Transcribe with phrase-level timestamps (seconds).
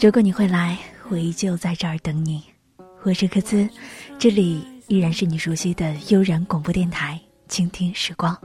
[0.00, 0.78] 如果你会来，
[1.08, 2.42] 我依旧在这儿等你。
[3.04, 3.68] 我是柯兹，
[4.18, 8.36] 这里依然是你熟悉的悠然广播电台，倾听时光。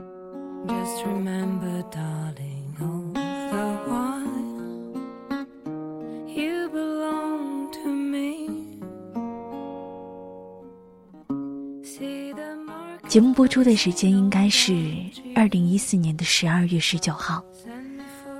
[13.08, 14.94] 节目播出的时间应该是
[15.34, 17.42] 二零一四年的十二月十九号，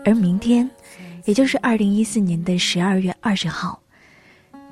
[0.05, 0.71] 而明天，
[1.29, 3.79] 也就是二零一四年的十二月二十号，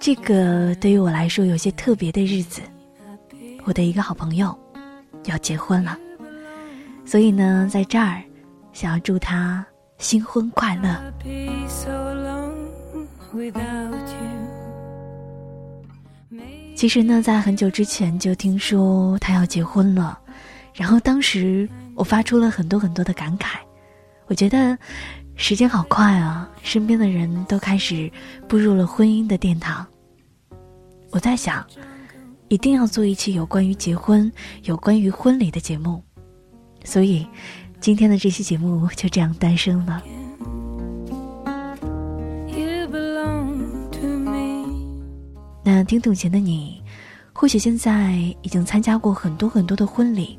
[0.01, 2.63] 这个对于我来说有些特别的日子，
[3.65, 4.59] 我的一个好朋友
[5.27, 5.99] 要结婚了，
[7.05, 8.23] 所以呢，在这儿
[8.73, 9.67] 想要祝他
[9.99, 10.99] 新婚快乐。
[16.75, 20.19] 其实呢，在很久之前就听说他要结婚了，
[20.73, 23.59] 然后当时我发出了很多很多的感慨。
[24.29, 24.77] 我觉得
[25.37, 28.11] 时间好快啊，身边的人都开始
[28.49, 29.87] 步入了婚姻的殿堂。
[31.11, 31.65] 我在想，
[32.49, 34.33] 一定要做一期有关于结婚、
[34.65, 36.03] 有关于婚礼的节目，
[36.85, 37.27] 所以
[37.81, 40.03] 今天的这期节目就这样诞生了。
[45.63, 46.83] 那听懂前的你，
[47.33, 50.39] 或许现在已经参加过很多很多的婚礼，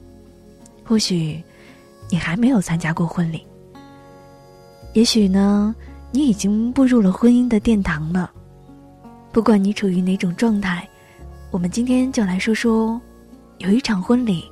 [0.84, 1.42] 或许
[2.09, 3.45] 你还没有参加过婚礼。
[4.93, 5.75] 也许呢，
[6.11, 8.31] 你已经步入了婚姻的殿堂了。
[9.31, 10.88] 不管你处于哪种状态，
[11.52, 12.99] 我们今天就来说说，
[13.59, 14.44] 有一场婚礼，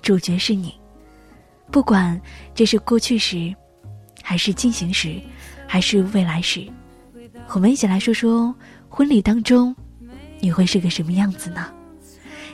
[0.00, 0.72] 主角是你。
[1.70, 2.20] 不管
[2.54, 3.52] 这是过去时，
[4.22, 5.20] 还是进行时，
[5.66, 6.66] 还是未来时，
[7.54, 8.54] 我们一起来说说
[8.88, 9.74] 婚礼当中。
[10.38, 11.72] 你会是个什么样子呢？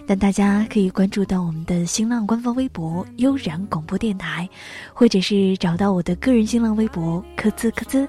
[0.08, 4.48] 但大家可以关注到我们的新浪官方微博“悠然广播电台”，
[4.94, 8.08] 或者是找到我的个人新浪微博“科兹科兹”，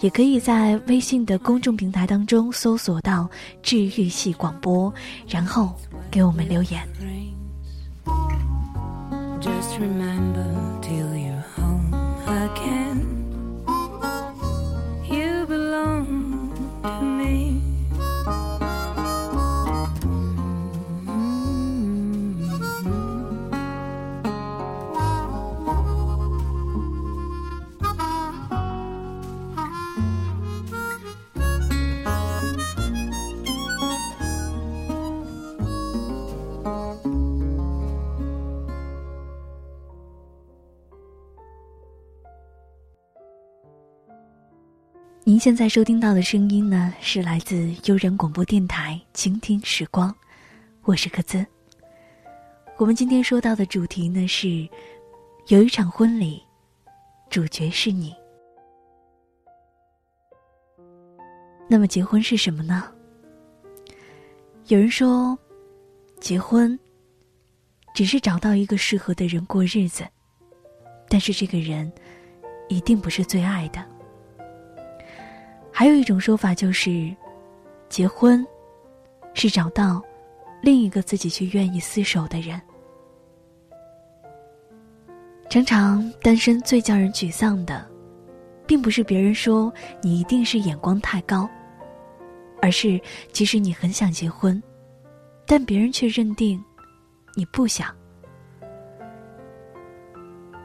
[0.00, 3.30] 也可以在微信的公众平台当中搜索到
[3.62, 4.92] “治愈系广播”，
[5.28, 5.72] 然后
[6.10, 6.82] 给我们留言。
[45.28, 50.08] 您现在收听到的声音呢，是来自悠然广播电台《倾听时光》，
[50.82, 51.44] 我是克孜。
[52.76, 54.68] 我们今天说到的主题呢是，
[55.48, 56.40] 有一场婚礼，
[57.28, 58.14] 主角是你。
[61.68, 62.84] 那么结婚是什么呢？
[64.68, 65.36] 有人说，
[66.20, 66.78] 结婚
[67.92, 70.06] 只是找到一个适合的人过日子，
[71.08, 71.92] 但是这个人
[72.68, 73.95] 一定不是最爱的。
[75.78, 77.14] 还有一种说法就是，
[77.90, 78.42] 结婚
[79.34, 80.02] 是找到
[80.62, 82.58] 另一个自己去愿意厮守的人。
[85.50, 87.86] 常常单身最叫人沮丧的，
[88.66, 89.70] 并不是别人说
[90.00, 91.46] 你一定是眼光太高，
[92.62, 92.98] 而是
[93.30, 94.60] 即使你很想结婚，
[95.44, 96.58] 但别人却认定
[97.34, 97.94] 你不想。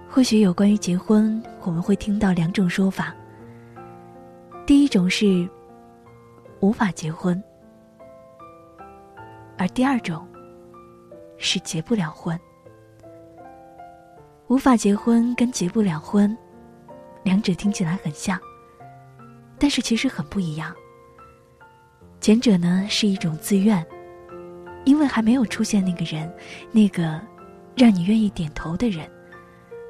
[0.09, 3.13] 或许有关于结婚，我们会听到两种说法。
[4.71, 5.45] 第一种是
[6.61, 7.43] 无法结婚，
[9.57, 10.25] 而第二种
[11.37, 12.39] 是结不了婚。
[14.47, 16.37] 无法结婚跟结不了婚，
[17.21, 18.39] 两者听起来很像，
[19.59, 20.73] 但是其实很不一样。
[22.21, 23.85] 前者呢是一种自愿，
[24.85, 26.33] 因为还没有出现那个人，
[26.71, 27.19] 那个
[27.75, 29.05] 让你愿意点头的人，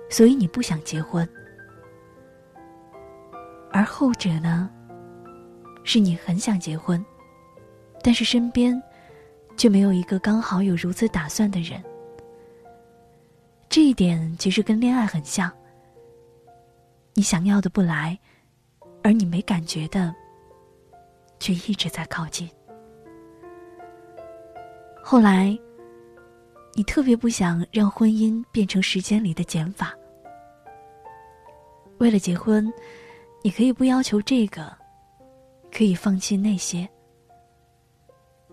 [0.10, 1.30] 所以你不想结婚。
[3.74, 4.70] 而后者呢，
[5.84, 7.04] 是你很想结婚，
[8.04, 8.82] 但是身边
[9.56, 11.82] 却没有一个刚好有如此打算的人。
[13.70, 15.50] 这一点其实跟恋爱很像，
[17.14, 18.20] 你想要的不来，
[19.02, 20.14] 而你没感觉的，
[21.40, 22.50] 却一直在靠近。
[25.02, 25.58] 后来，
[26.74, 29.96] 你特别不想让婚姻变成时间里的减法，
[32.00, 32.70] 为了结婚。
[33.42, 34.72] 你可以不要求这个，
[35.72, 36.88] 可以放弃那些，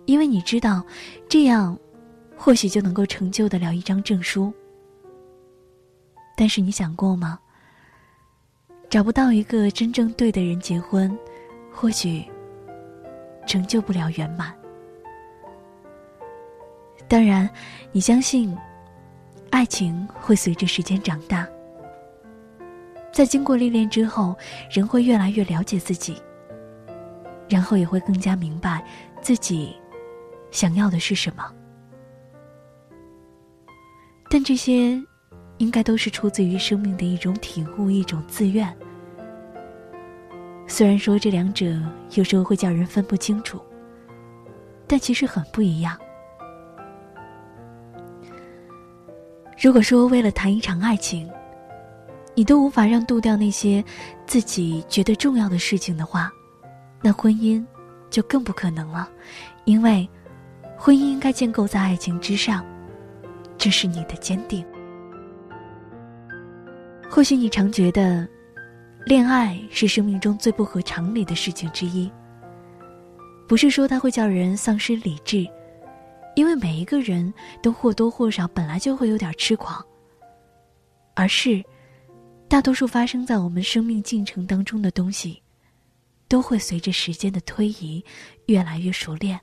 [0.06, 0.84] 因为你知道，
[1.28, 1.78] 这样
[2.36, 4.52] 或许就能够成就得了一张证书。
[6.36, 7.38] 但是你想过吗？
[8.88, 11.14] 找不到一个真正对的人结婚，
[11.70, 12.24] 或许
[13.46, 14.56] 成就不了圆满。
[17.06, 17.48] 当然，
[17.92, 18.56] 你相信，
[19.50, 21.46] 爱情会随着时间长大，
[23.12, 24.36] 在经过历练之后，
[24.70, 26.16] 人会越来越了解自己，
[27.48, 28.84] 然后也会更加明白
[29.20, 29.74] 自己
[30.50, 31.44] 想要的是什么。
[34.30, 35.02] 但这些，
[35.56, 38.72] 应该都是出自于生命的一种体悟，一种自愿。
[40.66, 41.64] 虽然说这两者
[42.14, 43.60] 有时候会叫人分不清楚，
[44.86, 45.98] 但其实很不一样。
[49.60, 51.28] 如果说为了谈一场爱情，
[52.38, 53.84] 你都无法让渡掉那些
[54.24, 56.32] 自己觉得重要的事情的话，
[57.02, 57.66] 那婚姻
[58.10, 59.10] 就更不可能了，
[59.64, 60.08] 因为
[60.76, 62.64] 婚姻应该建构在爱情之上，
[63.56, 64.64] 这是你的坚定。
[67.10, 68.24] 或许你常觉得，
[69.04, 72.08] 恋爱是生命中最不合常理的事情之一。
[73.48, 75.44] 不是说它会叫人丧失理智。
[76.36, 79.84] 因为每一个人都或多或少本来就会有点痴狂，
[81.16, 81.60] 而是
[82.48, 85.42] 大多数发生在我们生命进程当中的东西，
[86.26, 88.02] 都会随着时间的推移
[88.46, 89.38] 越来越熟练。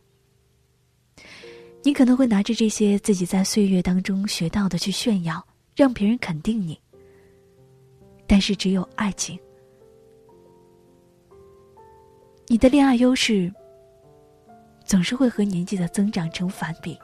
[1.84, 6.80] 你可能会拿着这些自己在岁月当中学到的去炫耀，让别人肯定你。
[8.26, 9.40] 但是只有爱情，
[12.48, 13.54] 你的恋爱优势。
[14.88, 16.96] 总是会和年纪的增长成反比。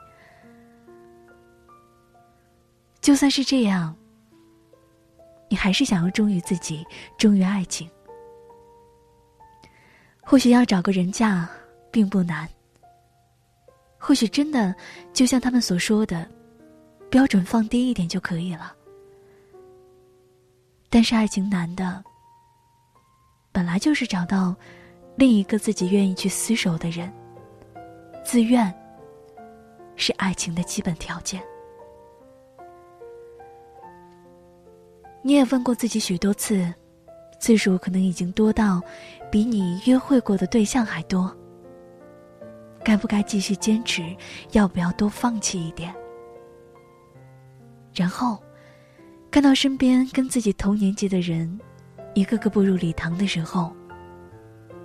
[3.00, 3.92] 就算是这样，
[5.52, 6.82] 你还是想要忠于自己，
[7.18, 7.86] 忠于爱情。
[10.22, 11.46] 或许要找个人嫁
[11.90, 12.48] 并不难。
[13.98, 14.74] 或许真的
[15.12, 16.26] 就像他们所说的，
[17.10, 18.74] 标准放低一点就可以了。
[20.88, 22.02] 但是爱情难的，
[23.52, 24.56] 本来就是找到
[25.16, 27.12] 另一个自己愿意去厮守的人。
[28.24, 28.72] 自愿
[29.96, 31.42] 是爱情的基本条件。
[35.22, 36.72] 你也问过自己许多次，
[37.38, 38.82] 次数可能已经多到
[39.30, 41.34] 比你约会过的对象还多。
[42.84, 44.02] 该不该继续坚持？
[44.50, 45.94] 要不要多放弃一点？
[47.94, 48.42] 然后
[49.30, 51.60] 看到身边跟自己同年纪的人
[52.14, 53.72] 一个个步入礼堂的时候，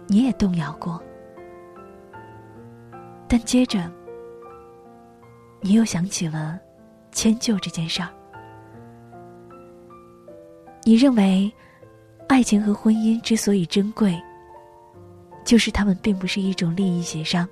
[0.06, 1.02] 你也动摇过。
[3.28, 3.92] 但接着，
[5.62, 6.60] 你又想起了
[7.12, 8.10] 迁就这件事儿。
[10.88, 11.52] 你认为，
[12.30, 14.18] 爱情和婚姻之所以珍贵，
[15.44, 17.46] 就是他们并不是一种利益协商。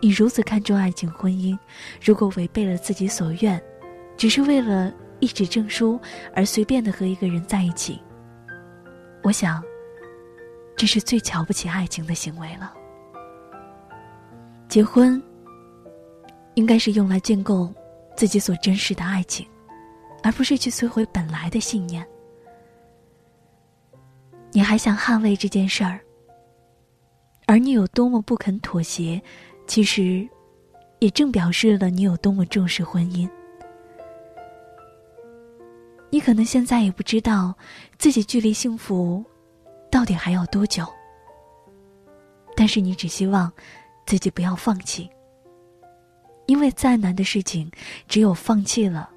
[0.00, 1.56] 你如此看重爱情婚姻，
[2.04, 3.62] 如果违背了自己所愿，
[4.16, 6.00] 只是为了一纸证书
[6.34, 8.02] 而随便的和一个人在一起，
[9.22, 9.62] 我想，
[10.74, 12.74] 这是最瞧不起爱情的行为了。
[14.68, 15.22] 结婚，
[16.54, 17.72] 应该是用来建构
[18.16, 19.46] 自己所珍视的爱情，
[20.22, 22.06] 而不是去摧毁本来的信念。
[24.50, 26.00] 你还想捍卫这件事儿，
[27.46, 29.20] 而你有多么不肯妥协，
[29.66, 30.28] 其实，
[30.98, 33.28] 也正表示了你有多么重视婚姻。
[36.10, 37.54] 你可能现在也不知道
[37.98, 39.24] 自己距离幸福
[39.90, 40.86] 到底还要多久，
[42.54, 43.52] 但是你只希望。
[44.04, 45.08] 自己不要放弃，
[46.46, 47.70] 因为再难的事情，
[48.08, 49.08] 只有放弃了，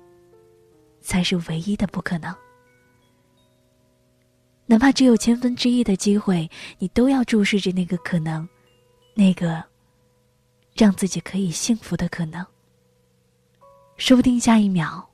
[1.05, 2.35] 才是唯一的不可能。
[4.65, 8.47] 哪怕只有千分之一的机会，你都要注视着那个可能，
[9.13, 9.63] 那个
[10.73, 12.43] 让自己可以幸福的可能。
[13.97, 15.07] 说不定下一秒，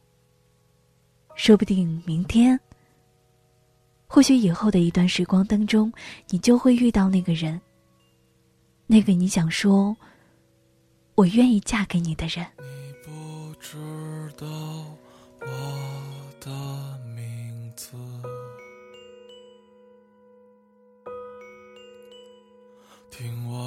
[1.36, 2.58] 说不定明天，
[4.08, 5.92] 或许以后的一段时光当中，
[6.30, 7.60] 你就会遇到那个人。
[8.88, 9.96] 那个你想说，
[11.16, 12.46] 我愿意嫁给你的人。
[12.58, 13.78] 你不知
[14.38, 14.48] 道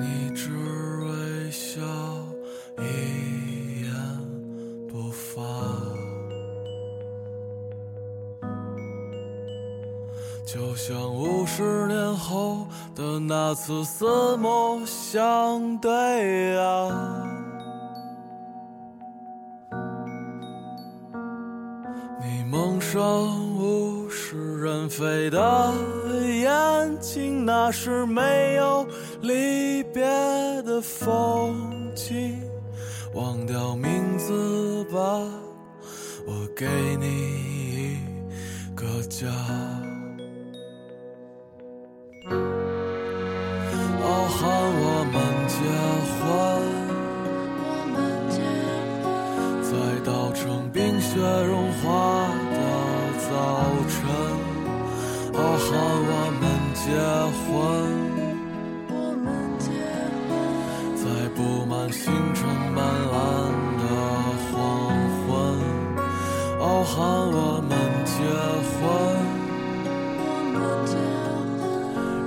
[0.00, 0.50] 你只
[1.04, 1.80] 微笑
[2.78, 3.92] 一言
[4.88, 5.42] 不发。
[10.46, 12.66] 就像五十年后
[12.96, 17.29] 的那次四目相对啊？
[24.80, 25.74] 是人非的
[26.26, 28.86] 眼睛，那是没有
[29.20, 30.02] 离别
[30.62, 32.40] 的风景。
[33.14, 34.98] 忘掉名字吧，
[36.26, 36.66] 我给
[36.98, 37.98] 你一
[38.74, 39.26] 个家。
[44.02, 44.48] 傲寒
[44.82, 45.56] 我们结
[46.16, 46.24] 婚，
[49.62, 49.70] 在
[50.04, 51.10] 稻城冰雪
[51.44, 52.58] 融化的
[53.28, 53.30] 早
[55.32, 55.40] 晨。
[55.40, 55.70] 傲寒
[56.06, 56.42] 我们
[56.74, 56.82] 结
[57.46, 57.48] 婚。
[60.96, 62.38] 在布满星辰
[62.74, 62.78] 斑
[63.10, 63.16] 斓
[63.80, 63.82] 的
[64.50, 64.54] 黄
[65.26, 65.28] 昏，
[66.60, 66.96] 傲寒
[67.32, 67.72] 我们
[68.04, 68.12] 结
[68.76, 68.78] 婚，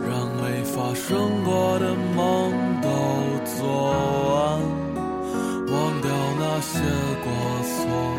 [0.07, 1.03] 让没发生
[1.43, 2.19] 过的梦
[2.81, 2.87] 都
[3.45, 3.61] 做
[4.33, 4.35] 完，
[5.71, 6.71] 忘掉那些
[7.23, 7.25] 过
[7.63, 8.12] 错。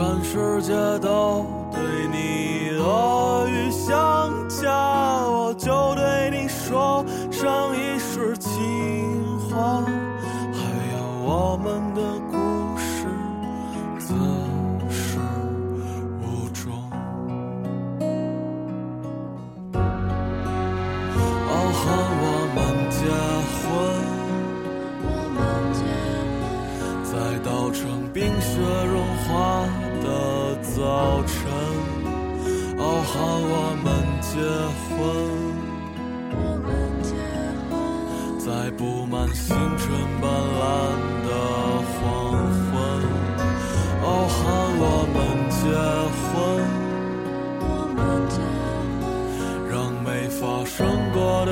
[0.00, 1.44] 全世界都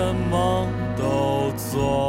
[0.08, 2.07] 什么都做。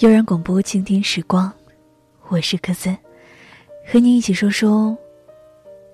[0.00, 1.52] 悠然广播，倾听时光，
[2.28, 2.96] 我是柯森，
[3.86, 4.96] 和你一起说说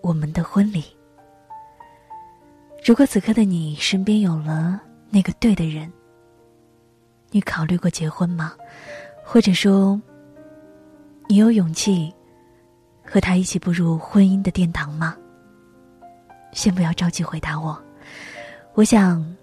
[0.00, 0.84] 我们的婚礼。
[2.84, 5.92] 如果此刻的你身边有了那个对的人，
[7.32, 8.54] 你考虑过结婚吗？
[9.24, 10.00] 或者说，
[11.28, 12.14] 你有勇气
[13.04, 15.16] 和他一起步入婚姻的殿堂吗？
[16.52, 17.76] 先不要着急回答我，
[18.74, 19.36] 我想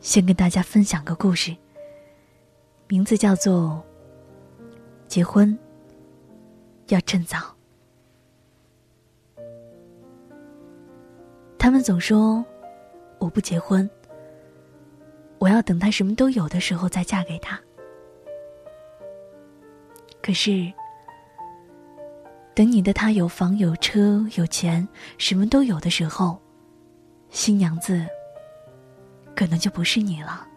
[0.00, 1.56] 先跟大家分享个故事，
[2.88, 3.84] 名字叫做
[5.08, 5.56] 《结婚
[6.86, 7.36] 要趁早》。
[11.58, 12.42] 他们总说
[13.18, 13.88] 我不结婚，
[15.38, 17.60] 我要等他什么都有的时候再嫁给他。
[20.22, 20.72] 可是，
[22.54, 26.40] 等你的他有房有车有钱，什么都有的时候，
[27.28, 28.06] 新娘子
[29.36, 30.47] 可能就不是你了。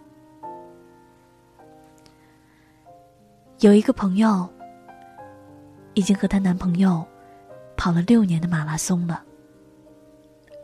[3.61, 4.49] 有一个朋友，
[5.93, 7.05] 已经和她男朋友
[7.77, 9.23] 跑了六年的马拉松了，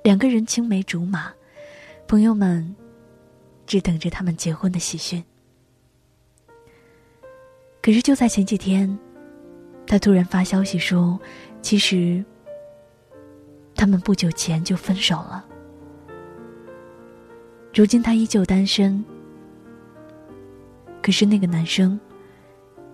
[0.04, 1.32] 两个人青梅竹马，
[2.08, 2.76] 朋友们
[3.68, 5.24] 只等着他们结婚的喜讯。
[7.84, 8.98] 可是就在前几天，
[9.86, 11.20] 他突然发消息说，
[11.62, 12.26] 其实
[13.76, 15.46] 他们不久前就分手了。
[17.76, 19.06] 如今他依旧单身，
[21.00, 22.00] 可是那个男生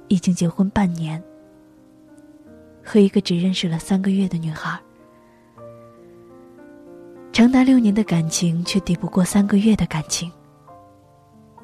[0.07, 1.22] 已经结婚半年，
[2.83, 4.79] 和一个只认识了三个月的女孩。
[7.31, 10.31] 长达六年的感情，却抵不过三个月的感情。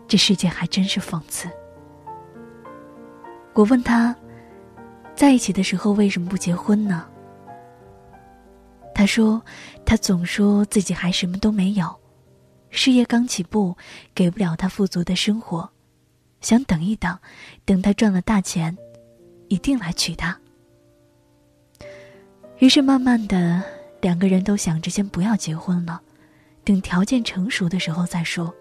[0.07, 1.47] 这世界还真是讽刺。
[3.53, 4.15] 我问他，
[5.13, 7.05] 在一起的时候为什么不结婚呢？
[8.95, 9.39] 他说，
[9.85, 11.95] 他总说自己还什么都没有，
[12.71, 13.77] 事业刚起步，
[14.15, 15.69] 给不了他富足的生活，
[16.41, 17.17] 想等一等，
[17.65, 18.77] 等他赚了大钱，
[19.47, 20.39] 一定来娶她。
[22.59, 23.63] 于是慢慢的，
[24.01, 26.01] 两个人都想着先不要结婚了，
[26.63, 28.53] 等条件成熟的时候再说。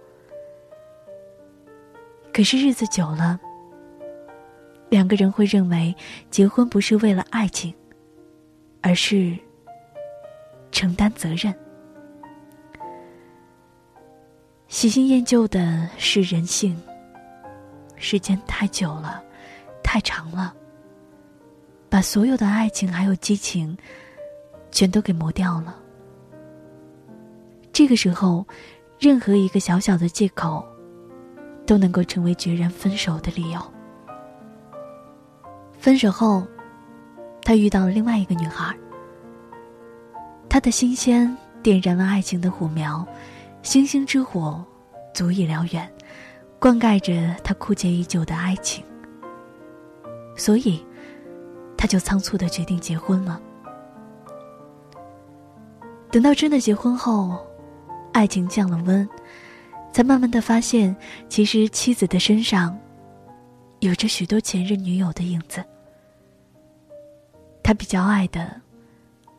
[2.33, 3.39] 可是日子久了。
[4.91, 5.95] 两个人会认为，
[6.31, 7.75] 结婚不是为了爱情，
[8.81, 9.37] 而是
[10.73, 11.55] 承担责任。
[14.69, 16.75] 喜新厌旧的是人性。
[17.99, 19.23] 时间太久了，
[19.83, 20.55] 太长了，
[21.89, 23.77] 把所有的爱情还有激情，
[24.71, 25.77] 全都给磨掉了。
[27.73, 28.47] 这个时候，
[28.99, 30.65] 任何一个小小的借口，
[31.67, 33.61] 都能够成为决然分手的理由。
[35.79, 36.47] 分手后，
[37.43, 38.75] 他遇到了另外一个女孩。
[40.49, 43.07] 他的新鲜点燃了爱情的火苗，
[43.63, 44.65] 星星之火
[45.15, 45.93] 足以燎原，
[46.59, 48.85] 灌溉着他枯竭已久的爱情。
[50.37, 50.85] 所以，
[51.77, 53.41] 他就仓促的决定结婚了。
[56.11, 57.45] 等到真的结婚后，
[58.13, 59.09] 爱情降了温，
[59.93, 60.95] 才慢慢的发现，
[61.29, 62.79] 其实妻子的身上。
[63.81, 65.65] 有着许多前任女友的影子，
[67.63, 68.61] 他比较爱的，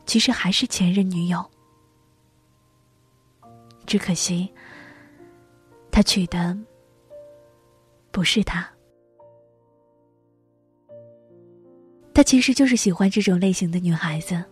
[0.06, 1.44] 其实还是前任女友。
[3.84, 4.50] 只可惜，
[5.90, 6.56] 他娶的
[8.10, 8.68] 不是他。
[12.12, 14.42] 他其实就是喜欢这种类型的女孩子。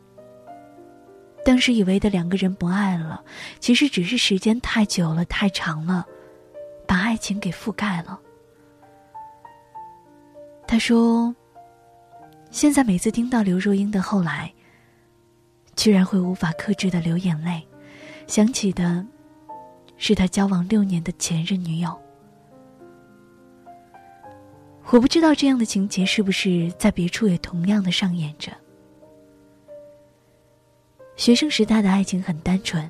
[1.44, 3.24] 当时以为的两个人不爱了，
[3.58, 6.06] 其实只是时间太久了、太长了，
[6.86, 8.20] 把爱情给覆盖了。
[10.66, 11.34] 他说
[12.50, 14.52] ：“现在每次听到刘若英的后来，
[15.74, 17.66] 居然会无法克制的流眼泪，
[18.26, 19.06] 想起的，
[19.96, 21.98] 是他交往六年的前任女友。
[24.90, 28.50] 我不知道这样的情节是不是在别处也同样的上演着。
[31.16, 32.88] 学生时代的爱情很单纯，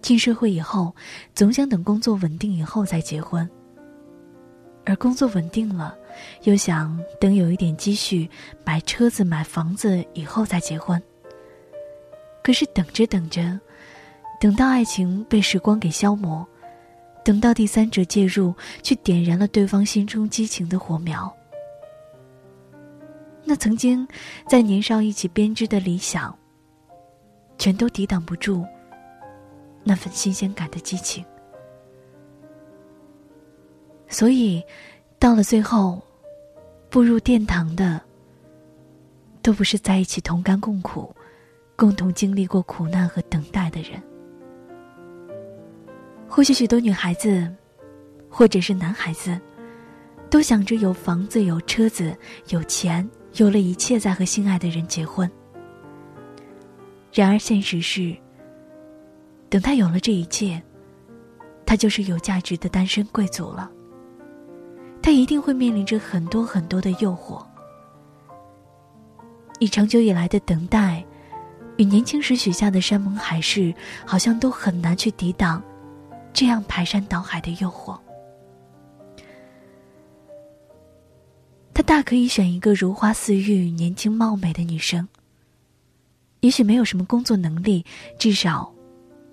[0.00, 0.94] 进社会以后，
[1.34, 3.48] 总想等工作稳定以后再结婚。”
[4.84, 5.96] 而工作稳定了，
[6.42, 8.28] 又想等有一点积蓄，
[8.64, 11.00] 买车子、买房子以后再结婚。
[12.42, 13.60] 可是等着等着，
[14.40, 16.44] 等到爱情被时光给消磨，
[17.24, 21.32] 等到第三者介入，去点燃了对方心中激情的火苗，
[23.44, 24.06] 那曾经
[24.48, 26.36] 在年少一起编织的理想，
[27.58, 28.64] 全都抵挡不住
[29.84, 31.24] 那份新鲜感的激情。
[34.08, 34.62] 所以，
[35.18, 36.02] 到了最后，
[36.90, 38.00] 步入殿堂的，
[39.40, 41.14] 都不是在一起同甘共苦、
[41.76, 44.02] 共同经历过苦难和等待的人。
[46.34, 47.46] 或许许多女孩子，
[48.30, 49.38] 或者是男孩子，
[50.30, 52.16] 都想着有房子、有车子、
[52.48, 55.30] 有钱，有了一切再和心爱的人结婚。
[57.12, 58.16] 然而，现实是，
[59.50, 60.58] 等他有了这一切，
[61.66, 63.70] 他就是有价值的单身贵族了。
[65.02, 67.44] 他一定会面临着很多很多的诱惑，
[69.60, 71.04] 你长久以来的等待，
[71.76, 73.74] 与年轻时许下的山盟海誓，
[74.06, 75.62] 好像都很难去抵挡
[76.32, 77.98] 这样排山倒海的诱惑。
[81.74, 85.08] 他大可以选一个如花似玉、年轻貌美的女生。
[86.40, 87.84] 也许没有什么工作能力，
[88.18, 88.72] 至少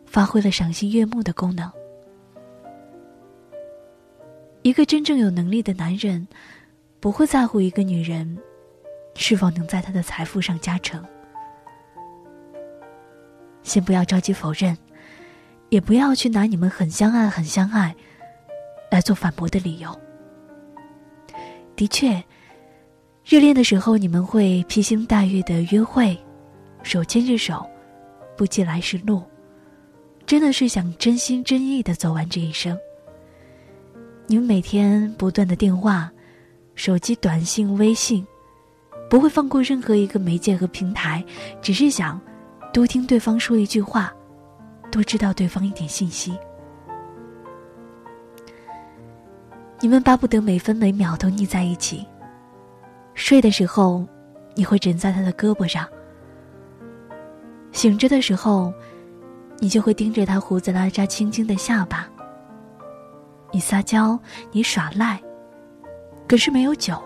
[0.05, 1.71] 发挥了赏心悦目的功能。
[4.61, 6.27] 一个真正有能力的男人，
[6.99, 8.37] 不会在乎一个女人
[9.15, 11.03] 是否能在他的财富上加成。
[13.63, 14.77] 先不要着急否认，
[15.69, 17.95] 也不要去拿你们很相爱、很相爱
[18.91, 19.97] 来做反驳的理由。
[21.75, 22.21] 的确，
[23.23, 26.17] 热恋的时候你们会披星戴月的约会，
[26.83, 27.65] 手牵着手，
[28.35, 29.23] 不计来时路，
[30.25, 32.77] 真的是想真心真意的走完这一生。
[34.27, 36.11] 你们每天不断的电话、
[36.75, 38.25] 手机短信、微信，
[39.09, 41.23] 不会放过任何一个媒介和平台，
[41.61, 42.19] 只是想
[42.73, 44.13] 多听对方说一句话，
[44.89, 46.37] 多知道对方一点信息。
[49.79, 52.05] 你们巴不得每分每秒都腻在一起。
[53.13, 54.05] 睡的时候，
[54.55, 55.85] 你会枕在他的胳膊上；
[57.71, 58.73] 醒着的时候，
[59.59, 62.09] 你就会盯着他胡子拉碴、青青的下巴。
[63.51, 64.19] 你撒娇，
[64.51, 65.19] 你耍赖，
[66.27, 67.01] 可是没有酒，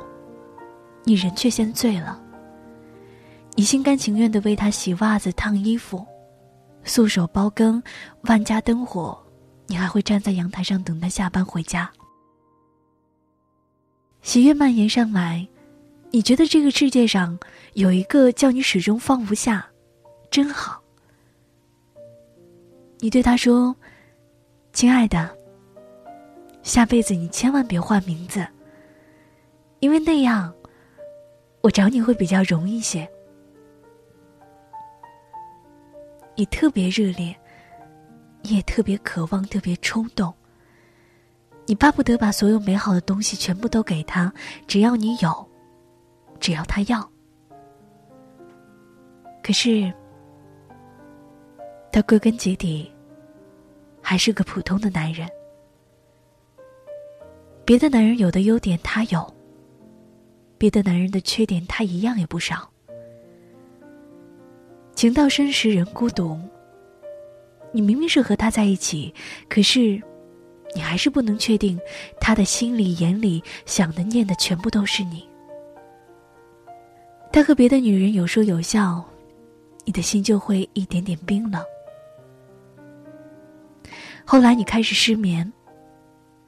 [1.03, 2.19] 你人却先醉了。
[3.55, 6.05] 你心甘情愿的为他洗袜子、烫衣服，
[6.83, 7.81] 素手包羹，
[8.23, 9.17] 万家灯火，
[9.67, 11.89] 你还会站在阳台上等他下班回家。
[14.21, 15.47] 喜悦蔓延上来，
[16.11, 17.37] 你觉得这个世界上
[17.73, 19.65] 有一个叫你始终放不下，
[20.31, 20.81] 真好。
[22.99, 23.75] 你对他说
[24.71, 25.35] ：“亲爱的，
[26.61, 28.47] 下辈子你千万别换名字，
[29.79, 30.53] 因为那样
[31.61, 33.09] 我找你会比较容易些。”
[36.35, 37.35] 你特别热烈，
[38.41, 40.33] 你也特别渴望，特别冲动。
[41.65, 44.33] 你巴不得把所有美好的东西全部都给他，
[44.67, 45.49] 只要你有，
[46.39, 47.09] 只要他要。
[49.43, 49.93] 可是，
[51.91, 52.91] 他归根结底
[54.01, 55.29] 还是个普通的男人。
[57.63, 59.35] 别的男人有的优点他有，
[60.57, 62.72] 别的男人的缺点他一样也不少。
[64.95, 66.39] 情到深时人孤独。
[67.71, 69.13] 你明明是和他在一起，
[69.49, 70.01] 可是。
[70.75, 71.79] 你还是不能确定，
[72.19, 75.23] 他的心里、眼里想的、念的全部都是你。
[77.31, 79.05] 他和别的女人有说有笑，
[79.85, 81.63] 你的心就会一点点冰冷。
[84.25, 85.53] 后来你开始失眠，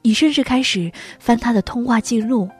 [0.02, 2.50] 你甚至开始翻他的通话记录。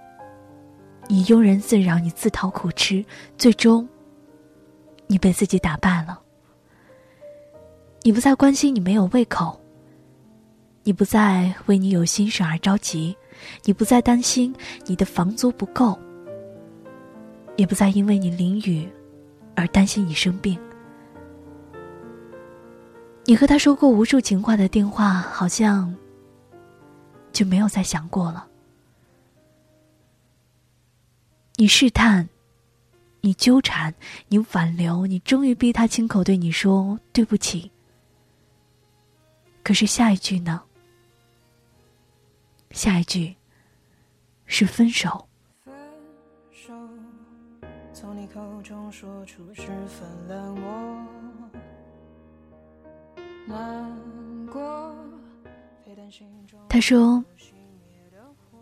[1.09, 3.05] 你庸人自扰，你自讨苦吃，
[3.37, 3.89] 最终，
[5.07, 6.21] 你被自己打败了。
[8.03, 9.61] 你不再关心，你没有胃口。
[10.85, 13.17] 你不再为你有心事而着急，
[13.65, 15.99] 你不再担心你的房租不够，
[17.57, 18.89] 也不再因为你淋雨
[19.57, 20.57] 而担心你生病。
[23.25, 25.93] 你和他说过无数情话的电话，好像
[27.33, 28.47] 就没有再想过了。
[31.57, 32.29] 你试探，
[33.27, 33.93] 你纠缠，
[34.29, 37.73] 你挽留，你终于逼他亲口对你说对不起。
[39.65, 40.63] 可是下一句呢？
[42.71, 43.35] 下一句
[44.45, 45.27] 是分手。
[56.69, 57.25] 他说：“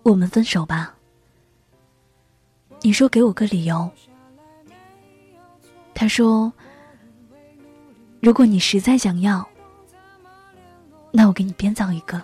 [0.02, 0.96] 我们分手吧。”
[2.80, 3.90] 你说：“给我个理由。”
[6.04, 6.52] 他说
[8.20, 9.48] ：“如果你实在想要，
[11.10, 12.20] 那我给你编造一个。”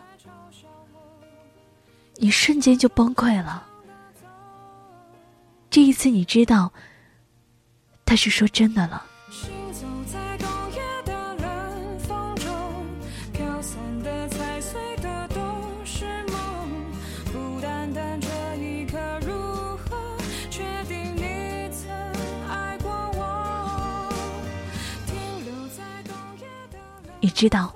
[2.16, 3.66] 你瞬间就崩溃了。
[5.70, 6.70] 这一次，你知道，
[8.04, 9.02] 他是说真的了。
[27.40, 27.74] 知道，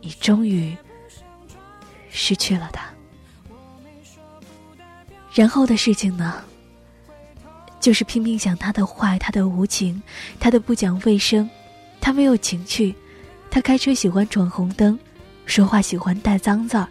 [0.00, 0.76] 你终于。
[2.10, 2.84] 失去了他，
[5.32, 6.42] 然后的事情呢？
[7.80, 10.02] 就是拼命想他的坏，他的无情，
[10.40, 11.48] 他的不讲卫生，
[12.00, 12.94] 他没有情趣，
[13.48, 14.98] 他开车喜欢闯红灯，
[15.46, 16.88] 说话喜欢带脏字儿，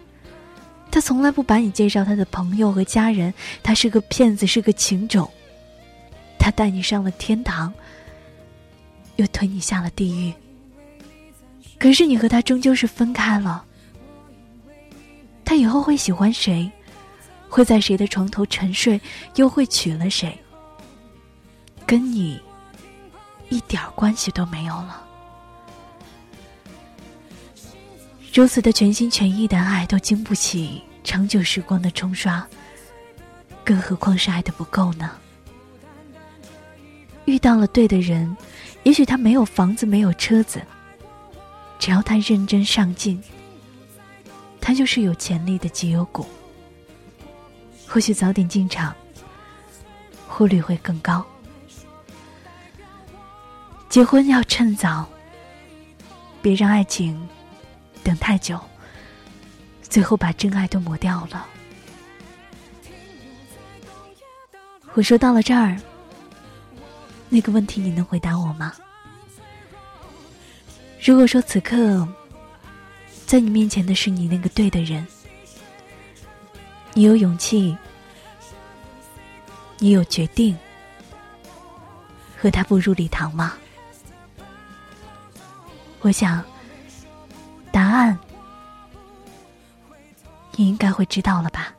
[0.90, 5.30] 他从来不把你介绍他的朋友和家人，他是个骗子，是个情种，
[6.38, 7.72] 他带你上了天堂，
[9.16, 10.32] 又推你下了地狱。
[11.78, 13.64] 可是你和他终究是分开了。
[15.44, 16.70] 他以后会喜欢谁，
[17.48, 19.00] 会在谁的床头沉睡，
[19.36, 20.36] 又会娶了谁，
[21.86, 22.40] 跟你
[23.50, 25.04] 一点关系都没有了。
[28.32, 32.44] 如此的全心全意的爱，都经不起长久时光的冲刷，
[33.62, 35.10] 更何况是爱的不够呢？
[37.26, 38.36] 遇到了对的人，
[38.82, 40.60] 也许他没有房子，没有车子，
[41.84, 43.22] 只要他认真上进，
[44.58, 46.24] 他就是有潜力的绩优股。
[47.86, 48.96] 或许早点进场，
[50.26, 51.22] 获率会更高。
[53.90, 55.06] 结婚要趁早，
[56.40, 57.28] 别让爱情。
[58.02, 58.58] 等太久，
[59.82, 61.46] 最后把真爱都抹掉了。
[64.94, 65.78] 我说到了这儿，
[67.28, 68.72] 那个问题你能回答我吗？
[71.04, 72.08] 如果说此刻
[73.26, 75.06] 在你面前的是你那个对的人，
[76.94, 77.76] 你有勇气，
[79.78, 80.56] 你有决定
[82.40, 83.52] 和他步入礼堂吗？
[86.00, 86.42] 我想。
[87.70, 88.16] 答案，
[90.52, 91.74] 你应该会知道了吧？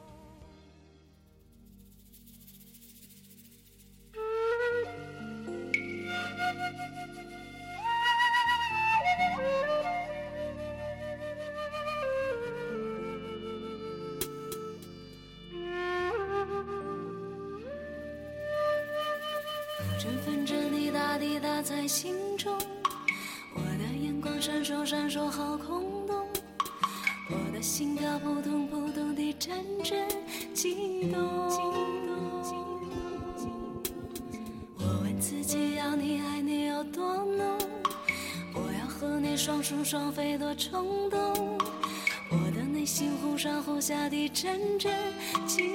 [21.87, 22.57] 心中。
[23.53, 26.25] 我的眼光闪烁闪烁，好空洞，
[27.29, 30.07] 我的心跳扑通扑通地阵阵
[30.53, 31.21] 悸动。
[34.77, 37.57] 我问自己，要你爱你有多浓？
[38.53, 41.19] 我要和你双宿双飞多冲动。
[42.29, 44.93] 我的内心忽上忽下地阵阵
[45.45, 45.74] 悸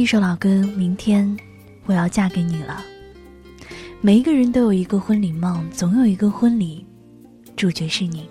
[0.00, 1.36] 一首老歌，明天。
[1.84, 2.82] 我要嫁给你了。
[4.00, 6.86] 每一个人都有一个婚礼梦，总有一个婚礼，
[7.54, 8.26] 主角是你。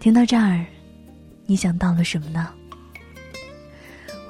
[0.00, 0.64] 听到这儿，
[1.44, 2.48] 你想到了什么呢？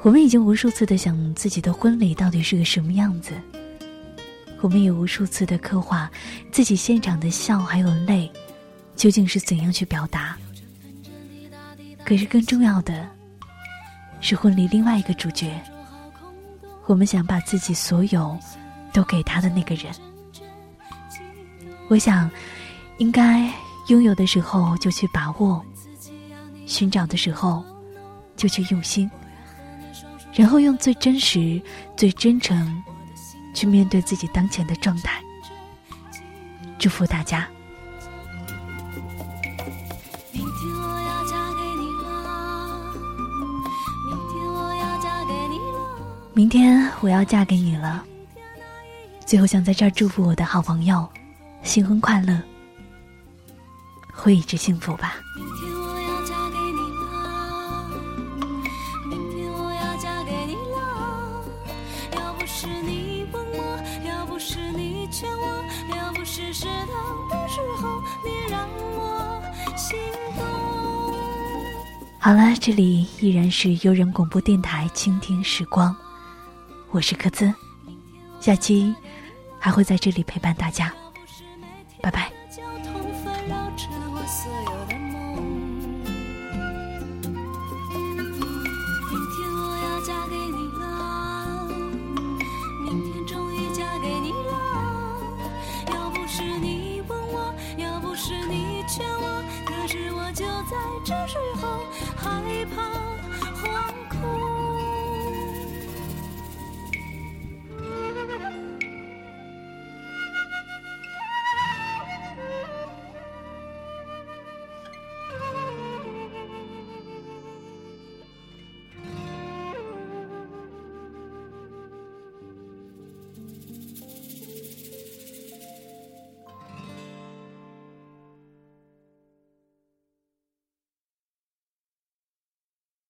[0.03, 3.35] 我们已经无数次的想自己的婚礼到底是个什么样子，
[4.61, 6.11] 我们也无数次的刻画
[6.51, 8.29] 自己现场的笑还有泪，
[8.97, 10.37] 究竟是怎样去表达？
[12.05, 13.09] 可是更重要的
[14.21, 15.63] 是婚礼另外一个主角。
[16.93, 18.39] 我们想把自己所有
[18.93, 19.91] 都给他的那个人，
[21.89, 22.31] 我想，
[22.99, 23.51] 应该
[23.89, 25.65] 拥有的时候就去把握，
[26.67, 27.65] 寻找的时候
[28.37, 29.11] 就去用心，
[30.35, 31.59] 然后用最真实、
[31.97, 32.83] 最真诚
[33.55, 35.19] 去面对自己当前的状态。
[36.79, 37.49] 祝福大家。
[46.35, 48.03] 明天我要嫁给你了。
[49.27, 51.07] 最后想在这儿祝福我的好朋友，
[51.63, 52.41] 新婚快乐，
[54.11, 55.17] 会一直幸福吧。
[55.37, 56.81] 明天我要嫁给你
[57.13, 57.85] 了，
[59.11, 61.45] 明天我要嫁给你了。
[62.17, 65.63] 要不是你问我，要不是你劝我，
[65.95, 68.67] 要不是适当的时候你让
[68.97, 69.43] 我
[69.77, 69.99] 心
[70.35, 70.43] 动。
[72.19, 75.95] 好了，这里依然是悠人广播电台，倾听时光。
[76.93, 77.53] 我是柯兹，
[78.39, 78.95] 下期
[79.59, 80.93] 还会在这里陪伴大家，
[82.03, 82.31] 拜拜。